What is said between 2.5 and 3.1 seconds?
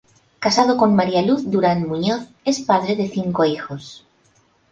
padre de